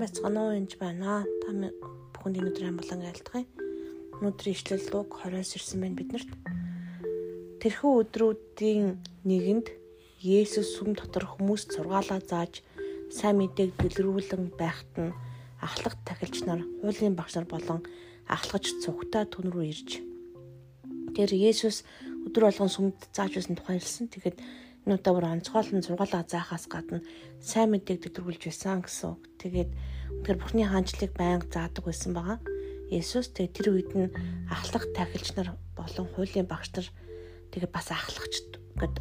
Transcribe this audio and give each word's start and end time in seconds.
байцгаана 0.00 0.40
уу 0.48 0.56
энэ 0.56 0.80
байна. 0.80 1.28
Та 1.44 1.52
бүхэнд 2.16 2.40
өнөөдөр 2.40 2.72
амгалан 2.72 3.04
айлтгая. 3.04 3.44
Өнөөдрийн 4.16 4.56
ишлэл 4.56 4.86
луг 4.96 5.12
20-с 5.20 5.60
ирсэн 5.60 5.78
байна 5.84 6.00
биднэрт. 6.00 6.30
Тэрхүү 7.60 7.92
өдрүүдийн 8.08 8.96
нэгэнд 9.28 9.68
Есүс 10.24 10.76
сүм 10.76 10.96
дотор 10.96 11.28
хүмүүст 11.28 11.76
сургаалаа 11.76 12.20
зааж 12.24 12.64
сайн 13.12 13.40
мэдээг 13.44 13.76
дэлгэрүүлэн 13.76 14.56
байхад 14.56 14.92
нь 14.96 15.16
ахлах 15.60 15.96
тахилч 16.08 16.48
нар, 16.48 16.64
хуулийн 16.80 17.16
багш 17.16 17.36
нар 17.36 17.48
болон 17.48 17.84
ахлагч 18.24 18.80
цугтаа 18.80 19.28
түн 19.28 19.52
рүү 19.52 19.64
ирж. 19.68 19.90
Тэр 21.12 21.28
Есүс 21.32 21.84
өдөр 22.26 22.44
болгон 22.48 22.70
сүмд 22.70 22.98
зааж 23.14 23.32
байсан 23.38 23.56
тухай 23.56 23.78
хэлсэн. 23.78 24.10
Тэгэхэд 24.12 24.38
энэ 24.84 24.96
удаа 24.96 25.12
бүр 25.14 25.26
онцгойлон 25.28 25.84
сургаалаа 25.84 26.24
заахаас 26.24 26.64
гадна 26.68 27.00
сайн 27.40 27.72
мэдээг 27.72 28.00
дэлгэрүүлж 28.10 28.42
байсан 28.48 28.80
гэсэн. 28.84 29.16
Тэгээд 29.40 29.70
тэр 30.24 30.36
Бурхны 30.40 30.64
хаанчлалыг 30.64 31.12
байнга 31.16 31.48
заадаг 31.48 31.84
байсан 31.84 32.12
байгаа. 32.16 32.38
Есүс 32.90 33.30
тэгээд 33.32 33.54
тэр 33.54 33.66
үед 33.70 33.90
нь 33.94 34.12
ахлах 34.50 34.84
тахилч 34.96 35.36
нар 35.36 35.54
болон 35.78 36.06
хуулийн 36.10 36.48
багш 36.48 36.74
нар 36.74 36.88
тэгээд 37.52 37.72
бас 37.72 37.88
ахлагч 37.92 38.34
гэд 38.80 38.94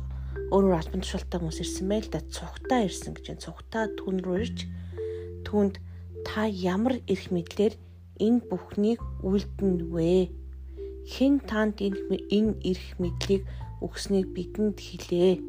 өөрөөр 0.53 0.77
албан 0.77 1.01
тушаалтай 1.01 1.37
хүмүүс 1.39 1.61
ирсэн 1.63 1.87
байл 1.89 2.07
да 2.09 2.21
цугтаа 2.21 2.85
ирсэн 2.85 3.13
гэж 3.17 3.25
байна. 3.33 3.45
Цугтаа 3.45 3.83
түн 3.97 4.17
рүү 4.21 4.37
ирж 4.45 4.57
түүнд 5.45 5.75
та 6.25 6.45
ямар 6.45 7.01
эрх 7.09 7.29
мэдлэр 7.33 7.73
энэ 8.19 8.45
бүхнийг 8.49 8.99
үлдэнэ 9.25 9.85
вэ? 9.89 10.38
Хэн 11.07 11.39
танд 11.45 11.79
энэ 11.79 12.59
эрх 12.65 12.99
мэдлийг 12.99 13.47
өгснийг 13.79 14.27
бидэнд 14.35 14.75
хэлээ 14.81 15.39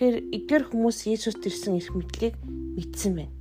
Тэгэхээр 0.00 0.32
эдгээр 0.32 0.64
хүмүүс 0.70 0.98
Есүст 1.12 1.44
ирсэн 1.44 1.76
эрх 1.76 1.92
мэдлийг 1.92 2.34
мэдсэн 2.72 3.12
байна. 3.20 3.36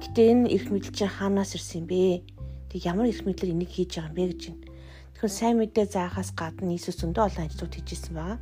Гэтэ 0.00 0.20
энэ 0.24 0.48
эрх 0.54 0.72
мэдэл 0.72 0.88
чинь 0.88 1.10
хаанаас 1.10 1.52
ирсэн 1.52 1.84
юм 1.84 1.86
бэ? 1.92 2.24
Тэг 2.72 2.80
ямар 2.88 3.12
эрх 3.12 3.28
мэдлэр 3.28 3.52
энийг 3.52 3.68
хийж 3.76 4.00
байгаа 4.00 4.08
юм 4.08 4.16
бэ 4.16 4.24
гэж 4.32 4.42
байна. 4.56 4.64
Тэгэхээр 5.12 5.36
сайн 5.36 5.56
мэдээ 5.60 5.86
заахаас 5.92 6.30
гадна 6.32 6.72
Иесус 6.72 6.96
өндөө 7.04 7.28
олон 7.28 7.44
ажлууд 7.44 7.74
хийжсэн 7.76 8.14
байгаа. 8.16 8.40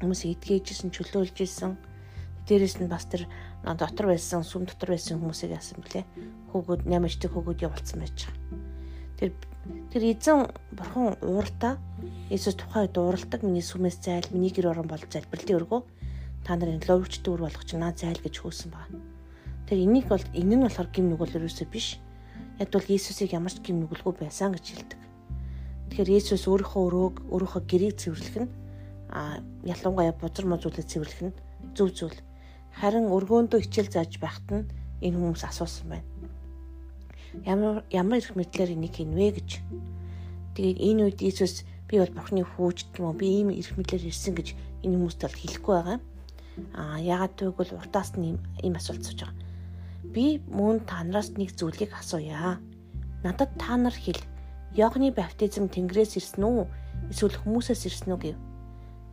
Хүмүүс 0.00 0.22
эдгээжсэн, 0.24 0.88
чөлөөлжсэн. 0.88 1.72
Дээрээс 2.48 2.76
нь 2.80 2.88
бас 2.88 3.04
тэр 3.12 3.28
дотор 3.60 4.08
байсан, 4.08 4.40
сүм 4.40 4.64
дотор 4.64 4.96
байсан 4.96 5.20
хүмүүсийг 5.20 5.52
яасан 5.52 5.84
блэ? 5.84 6.08
Хүүгүүд 6.54 6.88
нямждаг 6.88 7.28
хүүгүүд 7.28 7.66
явуулсан 7.66 7.98
байж 8.00 8.24
байгаа. 8.24 8.77
Тэр 9.18 9.34
тэр 9.92 10.02
эзэн 10.14 10.48
бурхан 10.72 11.18
ууралтаа 11.20 11.76
Иесус 12.30 12.54
тухайн 12.54 12.86
үед 12.86 12.96
ууралдаг 12.96 13.40
миний 13.42 13.64
сүмээс 13.64 13.98
зайл, 14.00 14.30
миний 14.30 14.52
гэр 14.54 14.70
орон 14.70 14.88
бол 14.88 15.02
залбирлын 15.02 15.58
өргөө 15.58 15.80
та 16.44 16.56
нарын 16.56 16.80
ловч 16.86 17.20
дүүр 17.20 17.44
болгож 17.44 17.70
наа 17.74 17.92
зайл 17.92 18.20
гэж 18.22 18.34
хөөсөн 18.40 18.70
баг. 18.72 18.88
Тэр 19.68 19.84
энийг 19.84 20.08
бол 20.08 20.24
энэ 20.32 20.56
нь 20.56 20.64
болохоор 20.64 20.88
гим 20.88 21.12
нүгэл 21.12 21.36
ерөөсөө 21.36 21.68
биш. 21.68 22.00
Яг 22.56 22.72
бол 22.72 22.88
Иесусыг 22.88 23.36
ямар 23.36 23.52
ч 23.52 23.60
гим 23.60 23.84
нүгэлгүй 23.84 24.14
байсан 24.16 24.56
гэж 24.56 24.64
хэлдэг. 24.64 25.00
Тэгэхээр 25.92 26.12
Иесус 26.16 26.48
өөрийнхөө 26.48 26.82
өрөөг 26.88 27.16
өөрийнхөө 27.28 27.62
гэрийг 27.68 27.96
цэвэрлэх 28.00 28.36
нь 28.44 28.50
а 29.12 29.44
ялангуяа 29.64 30.16
бузар 30.16 30.46
мозуулыг 30.48 30.88
цэвэрлэх 30.88 31.22
нь 31.28 31.36
зөв 31.76 31.92
зүйл. 31.92 32.18
Харин 32.80 33.12
өргөөндөө 33.12 33.60
хичээл 33.64 33.92
зааж 33.92 34.16
байхад 34.16 34.48
нь 34.48 34.68
энэ 35.04 35.16
хүмүүс 35.20 35.44
асуусан 35.44 35.88
байна. 35.92 36.07
Ямар 37.44 37.84
ямар 37.90 38.18
их 38.18 38.36
мэдлэр 38.36 38.72
энийг 38.72 38.96
хийнвэ 38.96 39.28
гэж. 39.36 39.50
Тэгээд 40.56 40.78
энэ 40.80 41.02
үед 41.08 41.18
Иесус 41.22 41.64
би 41.88 42.00
бол 42.00 42.12
Бурхны 42.12 42.44
хүүч 42.44 42.92
гэмүү 42.92 43.14
би 43.16 43.26
ийм 43.40 43.48
эрх 43.52 43.76
мэдлэр 43.76 44.08
ирсэн 44.08 44.34
гэж 44.36 44.48
энэ 44.84 44.96
хүмүүст 44.96 45.20
бол 45.24 45.36
хэлэхгүй 45.36 45.74
байгаа. 45.76 45.98
Аа 46.74 46.98
ягаад 47.00 47.36
гэвэл 47.36 47.76
уртаас 47.78 48.16
нь 48.16 48.36
ийм 48.64 48.74
асуулт 48.76 49.04
сууж 49.04 49.24
байгаа. 49.24 49.36
Би 50.14 50.40
мөн 50.48 50.84
та 50.88 51.04
нараас 51.04 51.36
нэг 51.36 51.52
зүйлийг 51.54 51.92
асууя. 51.92 52.58
Надад 53.24 53.50
та 53.60 53.76
нар 53.76 53.94
хэл. 53.94 54.20
Йохны 54.74 55.12
баптизм 55.12 55.68
Тэнгэрээс 55.68 56.16
ирсэн 56.16 56.44
үү? 56.44 56.64
Эсвэл 57.10 57.40
хүмүүсээс 57.40 57.82
ирсэн 57.88 58.12
үү 58.14 58.20
гэв. 58.20 58.36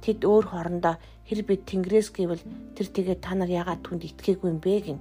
Тэд 0.03 0.19
өөр 0.27 0.45
хоорондоо 0.51 0.95
хэр 1.25 1.41
би 1.47 1.55
Тэнгэрээс 1.57 2.13
гэвэл 2.13 2.43
тэр 2.77 2.87
тэгээ 2.91 3.17
та 3.23 3.33
нар 3.33 3.49
ягаад 3.49 3.81
түнд 3.81 4.05
итгээгүй 4.05 4.49
юм 4.51 4.59
бэ 4.61 4.75
гин. 4.85 4.99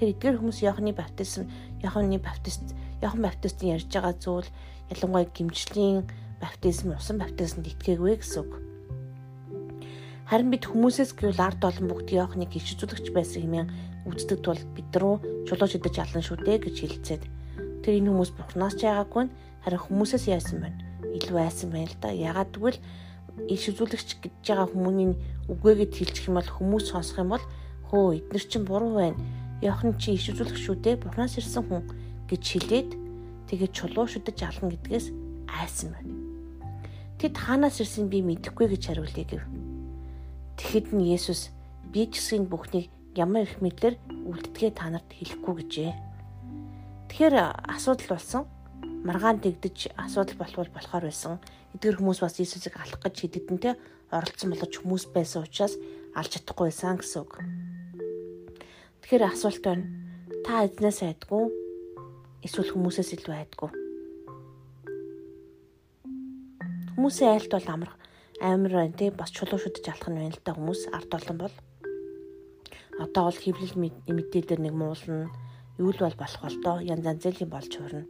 Тэр 0.00 0.16
эдгээр 0.16 0.40
хүмүүс 0.40 0.64
Йохны 0.64 0.96
баптизм, 0.96 1.44
Йохны 1.82 2.18
баптист, 2.20 2.74
Йохан 3.02 3.22
баптистын 3.24 3.76
ярьж 3.76 3.88
байгаа 3.88 4.14
зүйл 4.16 4.48
ялангуяа 4.92 5.26
гимжлийн 5.32 6.04
баптизм, 6.40 6.96
усан 6.96 7.18
баптизмд 7.18 7.66
итгээгүй 7.66 8.20
гэсэн 8.20 8.40
үг. 8.44 8.52
Харин 10.30 10.54
бид 10.54 10.64
хүмүүсээс 10.68 11.16
гэвэл 11.18 11.42
ард 11.42 11.64
олон 11.64 11.90
бүгд 11.90 12.14
Иохныг 12.14 12.54
ишүүлэгч 12.54 13.10
байсан 13.10 13.42
хэмээн 13.42 13.68
үздэг 14.06 14.38
тул 14.46 14.60
бид 14.76 14.94
рүү 14.94 15.44
чулууж 15.48 15.72
идэж 15.74 15.96
алан 15.98 16.22
шүү 16.22 16.46
дээ 16.46 16.58
гэж 16.62 16.76
хэлцээд 16.80 17.22
тэр 17.82 17.98
энэ 17.98 18.14
хүмүүс 18.14 18.30
бурхнаас 18.38 18.78
ч 18.78 18.86
яагаагүй 18.86 19.26
харин 19.66 19.84
хүмүүсээс 19.84 20.24
яасан 20.30 20.62
байна. 20.62 20.78
Илүү 21.18 21.38
айсан 21.42 21.74
байна 21.74 21.90
л 21.90 21.98
да. 21.98 22.14
Ягаад 22.14 22.54
гэвэл 22.54 22.78
ишүүлэгч 23.50 24.08
гэж 24.22 24.34
байгаа 24.46 24.68
хүмүүний 24.70 25.18
үгээгээд 25.50 25.92
хэлчих 25.98 26.28
юм 26.30 26.38
бол 26.38 26.46
хүмүүс 26.46 26.84
сонсох 26.94 27.18
юм 27.20 27.34
бол 27.34 27.44
хөө 27.90 28.22
эднэр 28.22 28.44
чинь 28.46 28.68
буруу 28.68 28.94
байна. 29.02 29.18
Иохан 29.60 29.96
чи 30.00 30.16
ишүүлэгч 30.16 30.56
шүү 30.56 30.76
дээ. 30.80 31.00
Бурхнаас 31.04 31.36
ирсэн 31.36 31.64
хүн 31.68 31.84
гэж 32.28 32.42
хэлээд 32.44 32.90
тэгээд 33.52 33.72
чулуу 33.76 34.08
шүдэж 34.08 34.38
ална 34.40 34.72
гэдгээс 34.72 35.06
айсан 35.52 35.92
байна. 35.92 36.14
Тэд 37.20 37.36
хаанаас 37.36 37.76
ирсэн 37.84 38.08
би 38.08 38.24
мэдэхгүй 38.24 38.72
гэж 38.72 38.82
хариулъя 38.88 39.26
гэв. 39.28 39.44
Тэгэхэд 40.56 40.86
нь 40.96 41.12
Есүс 41.12 41.52
би 41.92 42.08
ч 42.08 42.16
гэсэн 42.16 42.48
бүхнийг 42.48 42.88
ямар 43.12 43.44
их 43.44 43.60
мэдлэр 43.60 44.00
үлддгээ 44.08 44.70
та 44.72 44.88
нарт 44.88 45.12
хэлэхгүй 45.12 45.54
гэжээ. 45.60 45.92
Тэгэхээр 47.12 47.34
асуудал 47.68 48.08
болсон. 48.16 48.42
Маргаан 49.04 49.40
тэгдэж 49.44 49.96
асуудал 49.96 50.36
болвол 50.40 50.70
болохоор 50.72 51.04
байсан. 51.08 51.40
Эдгэр 51.76 52.00
хүмүүс 52.00 52.20
бас 52.24 52.40
Иесусыг 52.40 52.76
алах 52.80 53.00
гэж 53.00 53.28
хэдэгдэнтэй 53.28 53.74
оролцсон 54.12 54.52
боловч 54.52 54.74
хүмүүс 54.78 55.12
байсан 55.12 55.44
учраас 55.44 55.74
алж 56.14 56.30
чадахгүй 56.36 56.68
байсан 56.68 57.00
гэсэн 57.00 57.20
үг. 57.24 57.32
Тэгэхээр 59.10 59.26
асуулт 59.26 59.64
байна. 59.66 59.90
Та 60.46 60.62
эзнээс 60.70 61.02
айдгүй 61.02 61.50
эсвэл 62.46 62.70
хүмүүсээс 62.70 63.10
илүү 63.18 63.34
айдгүй? 63.42 63.70
Хүмүүсийн 66.94 67.34
айлт 67.34 67.50
бол 67.50 67.66
амар 67.74 67.90
амар 68.38 68.70
байна 68.70 68.94
тий 68.94 69.10
бас 69.10 69.34
чулуу 69.34 69.58
шүдэж 69.58 69.90
алах 69.90 70.14
нь 70.14 70.14
байна 70.14 70.30
л 70.30 70.38
та 70.46 70.54
хүмүүс. 70.54 70.94
Ард 70.94 71.10
олон 71.10 71.38
бол. 71.42 71.56
Одоо 73.02 73.22
бол 73.26 73.34
хэвлэл 73.34 73.82
мэдээлэлээр 73.82 74.62
нэг 74.62 74.74
муулна. 74.78 75.26
Юу 75.82 75.90
л 75.90 75.98
бол 76.06 76.14
болох 76.14 76.42
бол 76.46 76.58
доо 76.62 76.78
янз 76.78 77.02
янзын 77.02 77.50
болж 77.50 77.72
хуурна 77.74 78.06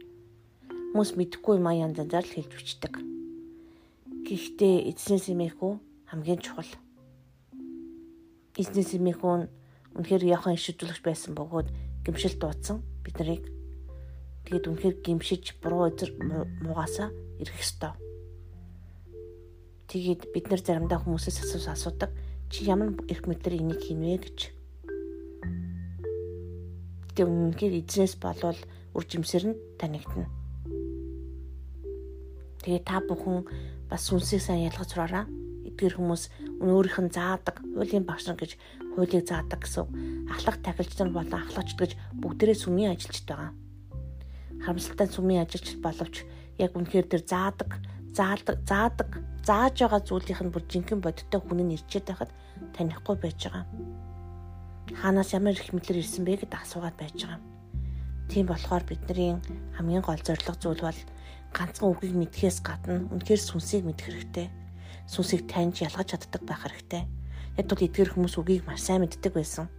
хүмүүс 0.93 1.17
мэдэхгүй 1.17 1.57
юм 1.57 1.65
а 1.65 1.73
янз 1.81 1.97
янзаар 1.97 2.29
л 2.29 2.35
хэлж 2.37 2.51
бичдэг 2.53 2.93
гэхдээ 4.29 4.93
эзнээс 4.93 5.33
имэхүү 5.33 5.73
хамгийн 6.13 6.45
чухал. 6.45 6.69
Эзнээс 8.53 9.01
имэхүү 9.01 9.60
үнэхээр 9.97 10.23
яхан 10.31 10.55
ишүүлэгч 10.55 11.01
байсан 11.03 11.35
бөгөөд 11.35 11.67
гимшил 12.05 12.35
дуудсан 12.39 12.83
бид 13.03 13.15
нарыг 13.19 13.43
тэгээд 14.45 14.69
үнэхээр 14.69 14.95
гимшиж 15.03 15.57
буруу 15.61 15.89
өдр 15.89 16.09
муугасаа 16.63 17.09
ирэх 17.41 17.59
ёстой 17.59 17.93
Тэгээд 19.91 20.31
бид 20.31 20.47
нар 20.47 20.63
заримдаа 20.63 21.03
хүмүүсээс 21.03 21.43
асууж 21.43 21.67
асуудаг. 21.67 22.15
Чи 22.47 22.63
ямар 22.63 22.95
эрх 23.11 23.27
мэдлэр 23.27 23.59
энийг 23.59 23.83
хийнвэ 23.83 24.23
гэж. 24.23 24.39
Тэг 27.11 27.27
үнэнхээр 27.27 27.83
эзнээс 27.83 28.15
болвол 28.15 28.55
үржимсэр 28.95 29.51
нь 29.51 29.59
танигдана. 29.75 30.31
Тэгээ 32.63 32.87
та 32.87 33.03
бүхэн 33.03 33.43
бас 33.91 34.07
сүнсийг 34.07 34.39
сайн 34.39 34.71
ялгаж 34.71 34.95
сураараа. 34.95 35.27
Эдгээр 35.67 35.99
хүмүүс 35.99 36.23
өөрийнх 36.63 36.99
нь 37.03 37.11
заадаг, 37.11 37.59
хуулийн 37.59 38.07
багш 38.07 38.31
нар 38.31 38.39
гэж 38.39 38.55
хуулийг 38.95 39.25
заадаг 39.27 39.59
гэсэн. 39.63 39.85
Ахлах 40.31 40.57
тахилч 40.63 40.93
нар 40.99 41.11
болон 41.15 41.41
ахлагч 41.41 41.75
гэж 41.79 41.91
бүгдээрээ 42.21 42.57
сүмийн 42.59 42.93
ажилчид 42.93 43.27
байгаа. 43.27 43.51
Харамсалтай 44.63 45.07
сүмийн 45.09 45.43
ажилчид 45.43 45.79
боловч 45.81 46.23
яг 46.59 46.71
үнэхээр 46.75 47.07
тэр 47.09 47.23
заадаг, 47.25 47.81
заадаг, 48.13 48.57
заадаг 48.67 49.09
зааж 49.45 49.75
байгаа 49.81 50.01
зүйлийнх 50.05 50.41
нь 50.45 50.53
бүр 50.53 50.63
жинхэнэ 50.69 51.01
бодиттой 51.01 51.41
хүн 51.41 51.59
нь 51.65 51.75
ирчээд 51.75 52.05
байхад 52.13 52.31
танихгүй 52.77 53.15
байж 53.17 53.39
байгаа. 53.49 53.65
Хаанаас 55.01 55.33
ямар 55.33 55.57
их 55.57 55.73
мэдлэр 55.73 56.01
ирсэн 56.03 56.25
бэ 56.25 56.45
гэдээ 56.45 56.61
асуугаад 56.61 56.97
байж 56.99 57.17
байгаа. 57.25 57.41
Тийм 58.29 58.45
болохоор 58.47 58.83
бидний 58.85 59.41
хамгийн 59.75 60.05
гол 60.05 60.21
зорилго 60.21 60.55
зүйл 60.61 60.85
бол 60.85 61.01
ганцхан 61.57 61.89
үгийг 61.89 62.15
мэдхээс 62.15 62.61
гадна 62.61 63.09
үнэхээр 63.09 63.41
сүнсийг 63.41 63.83
мэдэх 63.87 64.07
хэрэгтэй. 64.07 64.47
Сүнсийг 65.09 65.49
таньж 65.49 65.81
ялгаж 65.81 66.13
чаддаг 66.13 66.43
байх 66.45 66.61
хэрэгтэй. 66.63 67.03
Хэд 67.61 67.69
бол 67.69 67.85
эдгэр 67.85 68.09
хүмүүс 68.17 68.35
үгийг 68.41 68.65
маш 68.65 68.81
сайн 68.81 69.05
мэддэг 69.05 69.37
байсан. 69.37 69.69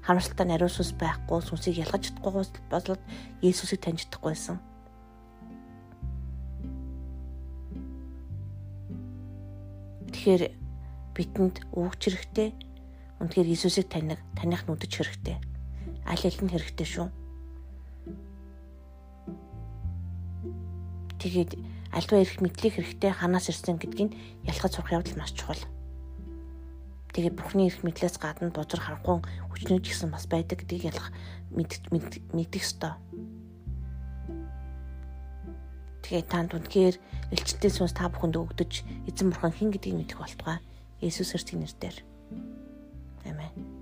Харамсалтай 0.00 0.48
нариун 0.48 0.72
сүнс 0.72 0.96
байхгүй, 0.96 1.44
сүнсийг 1.44 1.84
ялгаж 1.84 2.08
чадахгүй 2.08 2.48
болоод 2.72 3.02
Есүсийг 3.44 3.84
таньж 3.84 4.08
чадахгүй 4.08 4.32
байсан. 4.32 4.56
Тэгэхээр 10.16 10.42
бидэнд 11.12 11.56
өгч 11.76 12.00
хэрэгтэй 12.08 12.48
Үнэхээр 13.20 13.48
Иесусыг 13.52 13.88
таних, 13.88 14.20
таних 14.36 14.68
нүдэж 14.68 14.92
хэрэгтэй. 14.92 15.36
Аль 16.04 16.24
аль 16.24 16.40
нь 16.40 16.52
хэрэгтэй 16.52 16.88
шүү. 16.88 17.08
Тэгээд 21.20 21.52
альва 21.96 22.16
эрх 22.20 22.40
мэдлийг 22.44 22.76
хэрэгтэй 22.76 23.12
ханаас 23.12 23.48
ирсэн 23.48 23.80
гэдгийг 23.80 24.12
ялхаж 24.44 24.72
сурах 24.76 24.92
явдал 24.92 25.16
маш 25.16 25.32
чухал. 25.32 25.60
Тэгээд 27.16 27.32
бурхны 27.32 27.72
эрх 27.72 27.80
мэдлээс 27.80 28.20
гадна 28.20 28.52
бузар 28.52 28.76
харахгүй 28.76 29.24
хүчнүүд 29.24 29.88
гэсэн 29.88 30.12
бас 30.12 30.28
байдаг 30.28 30.60
гэдгийг 30.60 30.92
ялах 30.92 31.08
мэддэг 31.56 32.60
ёстой. 32.60 32.92
Тэгээд 36.04 36.28
танд 36.28 36.52
үнэхээр 36.52 37.00
элчтэй 37.32 37.72
сүнс 37.72 37.96
та 37.96 38.12
бүхэнд 38.12 38.36
өгдөж 38.36 38.72
эзэн 39.08 39.32
бурхан 39.32 39.56
хэн 39.56 39.72
гэдгийг 39.72 39.96
мэдэх 39.96 40.20
болтугай. 40.20 40.60
Есүс 41.00 41.32
Христосийн 41.32 41.64
нэрээр. 41.64 42.04
Амен. 43.24 43.75